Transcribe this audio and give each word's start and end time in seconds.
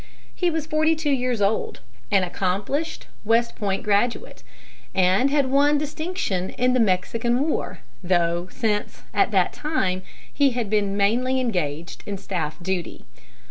He 0.33 0.49
was 0.49 0.65
forty 0.65 0.95
two 0.95 1.11
years 1.11 1.43
old, 1.43 1.81
an 2.09 2.23
accomplished 2.23 3.05
West 3.23 3.55
Point 3.55 3.83
graduate, 3.83 4.41
and 4.95 5.29
had 5.29 5.51
won 5.51 5.77
distinction 5.77 6.49
in 6.57 6.73
the 6.73 6.79
Mexican 6.79 7.47
War, 7.47 7.81
though 8.03 8.47
since 8.49 9.03
that 9.13 9.53
time 9.53 10.01
he 10.33 10.53
had 10.53 10.71
been 10.71 10.97
mainly 10.97 11.39
engaged 11.39 12.01
in 12.07 12.17
staff 12.17 12.57
duty. 12.63 13.05